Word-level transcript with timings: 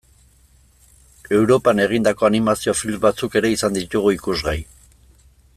Europan 1.39 1.83
egindako 1.83 2.29
animazio 2.29 2.75
film 2.81 3.05
batzuk 3.07 3.39
ere 3.43 3.55
izan 3.59 3.79
ditugu 3.81 4.19
ikusgai. 4.21 4.59